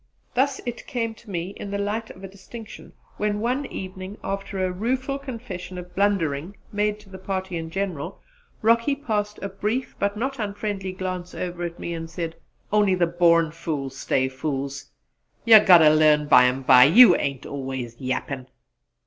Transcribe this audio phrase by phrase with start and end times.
[0.33, 4.57] Thus it came to me in the light of a distinction when one evening, after
[4.65, 8.19] a rueful confession of blundering made to the party in general,
[8.63, 12.35] Rocky passed a brief but not unfriendly glance over me and said,
[12.73, 14.89] "On'y the born fools stays fools.
[15.45, 18.47] You'll git ter learn bymbye; you ain't always yappin'!"